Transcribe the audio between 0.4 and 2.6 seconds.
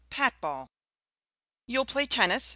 BALL "You'll play tennis?"